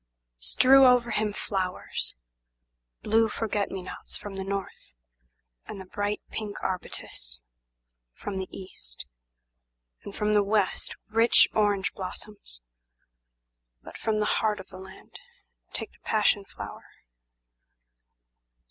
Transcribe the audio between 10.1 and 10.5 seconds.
from the